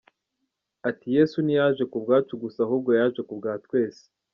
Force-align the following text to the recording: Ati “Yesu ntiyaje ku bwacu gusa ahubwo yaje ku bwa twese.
Ati 0.89 1.07
“Yesu 1.17 1.37
ntiyaje 1.45 1.83
ku 1.91 1.97
bwacu 2.03 2.33
gusa 2.43 2.59
ahubwo 2.65 2.89
yaje 2.99 3.21
ku 3.27 3.33
bwa 3.39 3.53
twese. 3.65 4.03